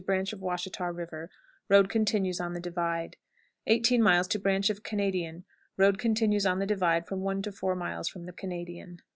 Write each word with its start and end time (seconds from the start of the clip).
Branch 0.03 0.33
of 0.33 0.41
Washita 0.41 0.91
River. 0.91 1.29
Road 1.69 1.87
continues 1.87 2.39
on 2.41 2.55
the 2.55 2.59
"divide." 2.59 3.17
18. 3.67 4.01
Branch 4.41 4.67
of 4.71 4.81
Canadian. 4.81 5.45
Road 5.77 5.99
continues 5.99 6.43
on 6.47 6.57
the 6.57 6.65
divide 6.65 7.05
from 7.05 7.21
one 7.21 7.43
to 7.43 7.51
four 7.51 7.75
miles 7.75 8.09
from 8.09 8.25
the 8.25 8.33
Canadian. 8.33 9.03